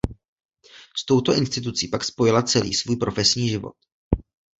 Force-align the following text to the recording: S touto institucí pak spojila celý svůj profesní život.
S 0.99 1.05
touto 1.05 1.33
institucí 1.35 1.87
pak 1.87 2.03
spojila 2.03 2.41
celý 2.41 2.73
svůj 2.73 2.95
profesní 2.95 3.49
život. 3.49 3.75